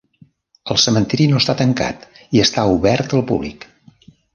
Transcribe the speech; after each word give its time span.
El 0.75 0.79
cementiri 0.83 1.27
no 1.33 1.43
està 1.43 1.55
tancat 1.61 2.09
i 2.39 2.45
està 2.49 2.67
obert 2.81 3.17
al 3.19 3.27
públic. 3.35 3.73